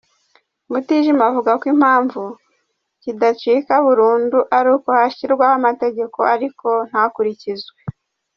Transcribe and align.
Mutijima 0.71 1.21
avuga 1.29 1.51
ko 1.59 1.65
impamvu 1.73 2.21
kidacika 3.01 3.73
burundu 3.85 4.37
ari 4.57 4.69
uko 4.75 4.89
hashyirwaho 4.99 5.53
amategeko 5.59 6.19
ariko 6.35 6.67
ntakurikizwe. 6.89 7.77